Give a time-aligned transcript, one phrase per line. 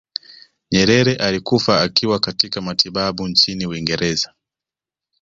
[0.71, 4.33] nyerere alikufa akiwa katika matibabu nchini uingereza